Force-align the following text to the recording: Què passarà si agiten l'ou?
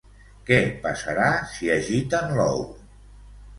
Què 0.45 0.57
passarà 0.85 1.27
si 1.53 1.71
agiten 1.75 2.35
l'ou? 2.41 2.67